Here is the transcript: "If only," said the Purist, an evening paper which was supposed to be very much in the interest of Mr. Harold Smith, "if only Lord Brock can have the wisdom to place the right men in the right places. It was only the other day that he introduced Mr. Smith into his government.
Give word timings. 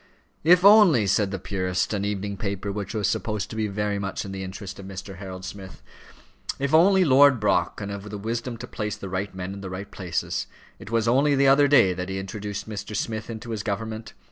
"If 0.43 0.65
only," 0.65 1.05
said 1.05 1.29
the 1.29 1.37
Purist, 1.37 1.93
an 1.93 2.05
evening 2.05 2.35
paper 2.35 2.71
which 2.71 2.95
was 2.95 3.07
supposed 3.07 3.51
to 3.51 3.55
be 3.55 3.67
very 3.67 3.99
much 3.99 4.25
in 4.25 4.31
the 4.31 4.41
interest 4.43 4.79
of 4.79 4.87
Mr. 4.87 5.17
Harold 5.17 5.45
Smith, 5.45 5.83
"if 6.57 6.73
only 6.73 7.05
Lord 7.05 7.39
Brock 7.39 7.77
can 7.77 7.89
have 7.89 8.09
the 8.09 8.17
wisdom 8.17 8.57
to 8.57 8.65
place 8.67 8.97
the 8.97 9.09
right 9.09 9.35
men 9.35 9.53
in 9.53 9.61
the 9.61 9.69
right 9.69 9.91
places. 9.91 10.47
It 10.79 10.89
was 10.89 11.07
only 11.07 11.35
the 11.35 11.47
other 11.47 11.67
day 11.67 11.93
that 11.93 12.09
he 12.09 12.17
introduced 12.17 12.67
Mr. 12.67 12.95
Smith 12.95 13.29
into 13.29 13.51
his 13.51 13.61
government. 13.61 14.13